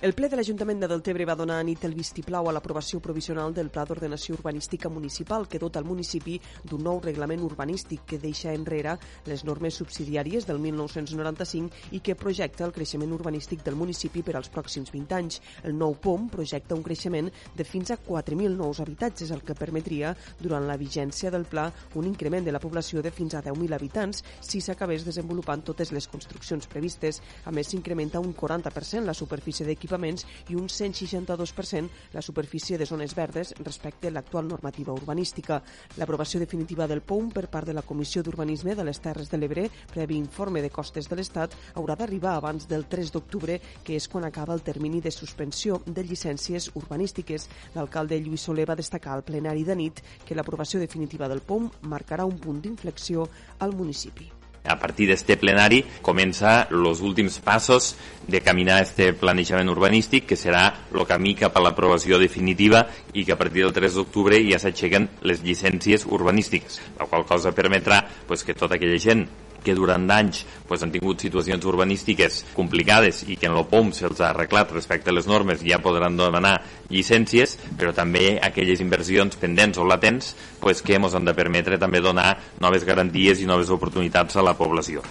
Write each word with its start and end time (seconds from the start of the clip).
El 0.00 0.14
ple 0.16 0.30
de 0.32 0.36
l'Ajuntament 0.38 0.78
de 0.80 0.88
Deltebre 0.88 1.26
va 1.28 1.34
donar 1.36 1.58
a 1.60 1.64
nit 1.68 1.82
el 1.84 1.92
vistiplau 1.92 2.46
a 2.48 2.52
l'aprovació 2.56 3.02
provisional 3.04 3.52
del 3.52 3.68
Pla 3.68 3.82
d'Ordenació 3.84 4.32
Urbanística 4.38 4.88
Municipal 4.88 5.42
que 5.44 5.58
dota 5.60 5.76
el 5.78 5.84
municipi 5.84 6.38
d'un 6.64 6.80
nou 6.86 7.02
reglament 7.04 7.42
urbanístic 7.44 8.06
que 8.08 8.18
deixa 8.22 8.54
enrere 8.56 8.94
les 9.28 9.44
normes 9.44 9.76
subsidiàries 9.76 10.46
del 10.48 10.56
1995 10.56 11.92
i 11.92 12.00
que 12.00 12.16
projecta 12.16 12.64
el 12.64 12.72
creixement 12.72 13.12
urbanístic 13.12 13.60
del 13.66 13.76
municipi 13.76 14.22
per 14.24 14.38
als 14.40 14.48
pròxims 14.48 14.88
20 14.94 15.18
anys. 15.18 15.42
El 15.68 15.76
nou 15.76 15.98
POM 16.00 16.30
projecta 16.32 16.78
un 16.78 16.86
creixement 16.88 17.28
de 17.28 17.68
fins 17.68 17.92
a 17.92 17.98
4.000 18.00 18.56
nous 18.56 18.80
habitatges, 18.80 19.34
el 19.36 19.44
que 19.44 19.52
permetria, 19.52 20.14
durant 20.40 20.64
la 20.64 20.78
vigència 20.80 21.28
del 21.28 21.44
pla, 21.44 21.66
un 22.00 22.08
increment 22.08 22.48
de 22.48 22.56
la 22.56 22.62
població 22.64 23.04
de 23.04 23.12
fins 23.12 23.36
a 23.36 23.44
10.000 23.44 23.76
habitants 23.76 24.24
si 24.40 24.64
s'acabés 24.64 25.04
desenvolupant 25.04 25.60
totes 25.60 25.92
les 25.92 26.08
construccions 26.08 26.72
previstes. 26.72 27.20
A 27.44 27.52
més, 27.52 27.68
s'incrementa 27.68 28.24
un 28.24 28.32
40% 28.32 29.04
la 29.04 29.12
superfície 29.12 29.68
d'equipaments 29.68 29.89
i 30.48 30.54
un 30.54 30.68
162% 30.68 31.88
la 32.12 32.22
superfície 32.22 32.78
de 32.78 32.86
zones 32.86 33.14
verdes 33.14 33.54
respecte 33.58 34.08
a 34.08 34.10
l'actual 34.10 34.46
normativa 34.46 34.92
urbanística. 34.92 35.62
L'aprovació 35.96 36.40
definitiva 36.40 36.86
del 36.86 37.02
POUM 37.02 37.30
per 37.30 37.48
part 37.50 37.66
de 37.66 37.74
la 37.74 37.82
Comissió 37.82 38.22
d'Urbanisme 38.22 38.74
de 38.74 38.84
les 38.84 39.00
Terres 39.00 39.30
de 39.30 39.38
l'Ebre, 39.38 39.68
previ 39.92 40.16
informe 40.16 40.62
de 40.62 40.70
costes 40.70 41.08
de 41.08 41.16
l'Estat, 41.16 41.56
haurà 41.74 41.96
d'arribar 41.96 42.36
abans 42.36 42.68
del 42.68 42.86
3 42.86 43.12
d'octubre, 43.12 43.60
que 43.84 43.96
és 43.96 44.08
quan 44.08 44.24
acaba 44.24 44.54
el 44.54 44.62
termini 44.62 45.00
de 45.00 45.10
suspensió 45.10 45.82
de 45.86 46.04
llicències 46.04 46.70
urbanístiques. 46.74 47.48
L'alcalde 47.74 48.20
Lluís 48.20 48.46
Soler 48.46 48.68
va 48.68 48.78
destacar 48.78 49.16
al 49.16 49.26
plenari 49.26 49.64
de 49.64 49.76
nit 49.76 50.04
que 50.24 50.34
l'aprovació 50.34 50.80
definitiva 50.80 51.28
del 51.28 51.42
POUM 51.42 51.70
marcarà 51.82 52.24
un 52.24 52.38
punt 52.38 52.62
d'inflexió 52.62 53.28
al 53.58 53.74
municipi. 53.74 54.39
A 54.64 54.76
partir 54.78 55.06
d'este 55.08 55.38
plenari 55.40 55.80
comença 56.04 56.66
els 56.68 57.00
últims 57.00 57.38
passos 57.44 57.94
de 58.28 58.42
caminar 58.44 58.82
este 58.84 59.10
planejament 59.16 59.72
urbanístic 59.72 60.26
que 60.30 60.38
serà 60.38 60.66
el 60.92 61.06
camí 61.08 61.34
cap 61.38 61.56
a 61.56 61.64
l'aprovació 61.64 62.20
definitiva 62.20 62.84
i 63.14 63.24
que 63.24 63.32
a 63.32 63.40
partir 63.40 63.64
del 63.64 63.76
3 63.76 63.96
d'octubre 63.96 64.40
ja 64.44 64.60
s'aixequen 64.60 65.08
les 65.24 65.40
llicències 65.46 66.04
urbanístiques, 66.04 66.80
la 66.98 67.08
qual 67.08 67.24
cosa 67.24 67.56
permetrà 67.56 68.04
pues, 68.28 68.44
que 68.44 68.54
tota 68.54 68.76
aquella 68.76 69.00
gent 69.00 69.26
que 69.64 69.74
durant 69.76 70.06
d'anys 70.08 70.44
pues, 70.68 70.82
han 70.82 70.92
tingut 70.94 71.22
situacions 71.22 71.64
urbanístiques 71.66 72.44
complicades 72.56 73.24
i 73.28 73.36
que 73.40 73.50
en 73.50 73.56
el 73.58 73.66
POM 73.70 73.92
se'ls 73.96 74.20
ha 74.20 74.30
arreglat 74.30 74.72
respecte 74.76 75.10
a 75.10 75.16
les 75.16 75.28
normes 75.30 75.64
ja 75.64 75.80
podran 75.82 76.16
demanar 76.18 76.58
llicències, 76.90 77.56
però 77.78 77.94
també 77.96 78.38
aquelles 78.42 78.80
inversions 78.84 79.36
pendents 79.40 79.78
o 79.78 79.88
latents 79.88 80.34
pues, 80.60 80.82
que 80.82 80.98
ens 80.98 81.14
han 81.14 81.28
de 81.28 81.36
permetre 81.36 81.78
també 81.78 82.00
donar 82.04 82.34
noves 82.60 82.84
garanties 82.84 83.40
i 83.40 83.50
noves 83.50 83.70
oportunitats 83.70 84.36
a 84.36 84.46
la 84.46 84.56
població. 84.58 85.04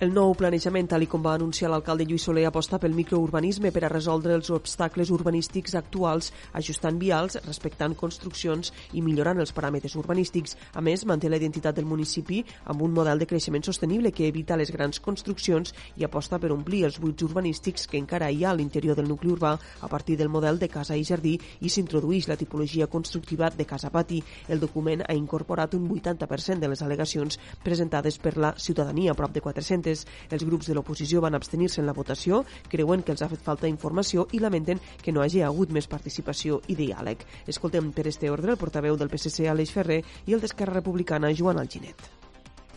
El 0.00 0.14
nou 0.16 0.30
planejament, 0.32 0.86
tal 0.88 1.02
com 1.12 1.20
va 1.20 1.34
anunciar 1.36 1.68
l'alcalde 1.68 2.06
Lluís 2.08 2.22
Soler, 2.24 2.46
aposta 2.48 2.78
pel 2.80 2.94
microurbanisme 2.96 3.68
per 3.68 3.82
a 3.84 3.88
resoldre 3.92 4.32
els 4.32 4.48
obstacles 4.48 5.10
urbanístics 5.12 5.74
actuals, 5.76 6.30
ajustant 6.56 6.96
vials, 6.96 7.36
respectant 7.44 7.92
construccions 7.92 8.72
i 8.96 9.02
millorant 9.04 9.42
els 9.44 9.52
paràmetres 9.52 9.98
urbanístics. 10.00 10.56
A 10.72 10.80
més, 10.80 11.04
manté 11.04 11.28
la 11.28 11.36
identitat 11.36 11.76
del 11.76 11.84
municipi 11.84 12.38
amb 12.72 12.80
un 12.86 12.94
model 12.96 13.20
de 13.20 13.26
creixement 13.28 13.66
sostenible 13.68 14.08
que 14.16 14.30
evita 14.30 14.56
les 14.56 14.72
grans 14.72 15.02
construccions 15.04 15.74
i 16.00 16.08
aposta 16.08 16.40
per 16.40 16.54
omplir 16.56 16.86
els 16.88 16.96
buits 16.96 17.28
urbanístics 17.28 17.84
que 17.84 18.00
encara 18.00 18.32
hi 18.32 18.40
ha 18.46 18.54
a 18.54 18.56
l'interior 18.56 18.96
del 18.96 19.12
nucli 19.12 19.34
urbà 19.36 19.52
a 19.52 19.92
partir 19.92 20.16
del 20.16 20.32
model 20.32 20.56
de 20.64 20.70
casa 20.72 20.96
i 20.96 21.04
jardí 21.04 21.34
i 21.60 21.68
s'introdueix 21.68 22.30
la 22.32 22.38
tipologia 22.40 22.88
constructiva 22.88 23.52
de 23.52 23.68
casa-pati. 23.68 24.24
El 24.48 24.64
document 24.64 25.04
ha 25.04 25.20
incorporat 25.20 25.76
un 25.76 25.84
80% 25.92 26.56
de 26.64 26.72
les 26.72 26.80
al·legacions 26.88 27.36
presentades 27.62 28.16
per 28.16 28.38
la 28.38 28.54
ciutadania, 28.56 29.12
prop 29.12 29.36
de 29.36 29.44
400 29.44 29.89
projectes. 29.90 30.06
Els 30.30 30.44
grups 30.44 30.68
de 30.68 30.74
l'oposició 30.74 31.20
van 31.20 31.34
abstenir-se 31.34 31.80
en 31.80 31.86
la 31.86 31.92
votació, 31.92 32.44
creuen 32.68 33.02
que 33.02 33.12
els 33.12 33.22
ha 33.22 33.28
fet 33.28 33.42
falta 33.42 33.68
informació 33.68 34.26
i 34.32 34.38
lamenten 34.38 34.80
que 35.02 35.12
no 35.12 35.22
hagi 35.22 35.42
hagut 35.42 35.70
més 35.70 35.86
participació 35.86 36.60
i 36.68 36.76
diàleg. 36.76 37.24
Escoltem 37.46 37.90
per 37.92 38.06
este 38.06 38.30
ordre 38.30 38.52
el 38.52 38.58
portaveu 38.58 38.96
del 38.96 39.10
PSC, 39.10 39.48
Aleix 39.48 39.72
Ferrer, 39.72 40.02
i 40.26 40.34
el 40.34 40.40
d'Esquerra 40.40 40.74
Republicana, 40.74 41.32
Joan 41.36 41.58
Alginet. 41.58 41.96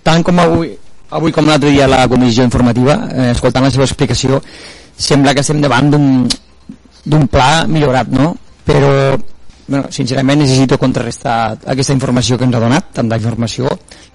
Tant 0.04 0.24
com 0.24 0.40
avui, 0.40 0.74
avui 1.12 1.32
com 1.32 1.46
l'altre 1.46 1.72
dia 1.72 1.88
la 1.88 2.08
comissió 2.08 2.44
informativa, 2.44 3.08
eh, 3.12 3.32
escoltant 3.32 3.64
la 3.64 3.72
seva 3.72 3.86
explicació, 3.86 4.42
sembla 4.98 5.34
que 5.34 5.42
estem 5.42 5.62
davant 5.62 5.92
d'un 5.94 7.28
pla 7.28 7.66
millorat, 7.68 8.08
no? 8.10 8.36
Però 8.64 8.90
bueno, 9.68 9.88
sincerament 9.92 10.42
necessito 10.44 10.78
contrarrestar 10.78 11.58
aquesta 11.72 11.94
informació 11.96 12.38
que 12.38 12.46
ens 12.48 12.56
ha 12.56 12.62
donat, 12.64 12.92
tant 13.00 13.10
d'informació, 13.10 13.70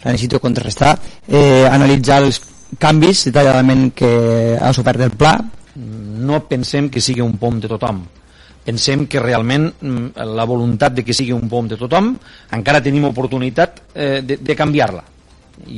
la 0.04 0.12
necessito 0.12 0.40
contrarrestar, 0.40 0.98
eh, 1.26 1.66
analitzar 1.70 2.22
els 2.22 2.40
canvis 2.76 3.24
detalladament 3.30 3.92
que 3.96 4.58
ha 4.60 4.72
sofert 4.76 5.00
el 5.06 5.14
pla? 5.16 5.36
No 6.28 6.42
pensem 6.48 6.90
que 6.92 7.00
sigui 7.00 7.24
un 7.24 7.38
pom 7.40 7.60
de 7.62 7.70
tothom. 7.70 8.02
Pensem 8.68 9.06
que 9.08 9.22
realment 9.22 9.70
mm, 9.80 10.26
la 10.36 10.44
voluntat 10.44 10.98
de 10.98 11.04
que 11.06 11.16
sigui 11.16 11.32
un 11.32 11.48
pom 11.48 11.70
de 11.70 11.78
tothom 11.80 12.12
encara 12.52 12.82
tenim 12.84 13.06
oportunitat 13.08 13.80
eh, 13.94 14.20
de, 14.20 14.36
de 14.42 14.56
canviar-la. 14.58 15.04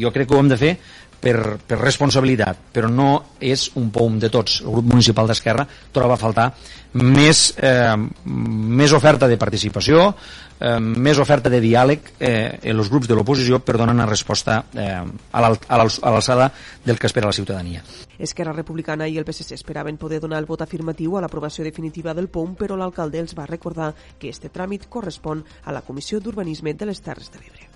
Jo 0.00 0.10
crec 0.12 0.28
que 0.28 0.34
ho 0.34 0.40
hem 0.42 0.50
de 0.50 0.58
fer 0.58 0.72
per, 1.20 1.58
per 1.66 1.78
responsabilitat, 1.78 2.68
però 2.72 2.88
no 2.90 3.10
és 3.40 3.68
un 3.78 3.90
POUM 3.92 4.18
de 4.22 4.30
tots. 4.32 4.60
El 4.64 4.72
grup 4.72 4.92
municipal 4.94 5.28
d'Esquerra 5.28 5.66
troba 5.92 6.16
a 6.16 6.20
faltar 6.20 6.50
més, 6.92 7.54
eh, 7.60 7.96
més 8.24 8.92
oferta 8.92 9.28
de 9.28 9.36
participació, 9.38 10.14
eh, 10.58 10.78
més 10.80 11.18
oferta 11.18 11.50
de 11.50 11.60
diàleg 11.60 12.12
eh, 12.18 12.58
en 12.62 12.76
els 12.78 12.90
grups 12.90 13.08
de 13.08 13.14
l'oposició 13.14 13.60
per 13.60 13.76
donar 13.78 13.94
una 13.94 14.08
resposta 14.08 14.64
eh, 14.74 15.04
a 15.32 15.40
l'alçada 15.42 16.50
del 16.84 16.98
que 16.98 17.06
espera 17.06 17.30
la 17.30 17.36
ciutadania. 17.36 17.84
Esquerra 18.18 18.52
Republicana 18.52 19.08
i 19.08 19.18
el 19.18 19.24
PSC 19.24 19.54
esperaven 19.56 19.96
poder 19.96 20.20
donar 20.20 20.40
el 20.40 20.48
vot 20.48 20.62
afirmatiu 20.62 21.16
a 21.16 21.24
l'aprovació 21.24 21.64
definitiva 21.64 22.14
del 22.14 22.28
POUM, 22.28 22.56
però 22.56 22.76
l'alcalde 22.76 23.20
els 23.20 23.36
va 23.38 23.48
recordar 23.48 23.94
que 24.18 24.28
este 24.28 24.50
tràmit 24.50 24.88
correspon 24.88 25.44
a 25.64 25.72
la 25.72 25.82
Comissió 25.82 26.20
d'Urbanisme 26.20 26.74
de 26.74 26.90
les 26.90 27.00
Terres 27.00 27.30
de 27.32 27.40
l'Ebre. 27.40 27.69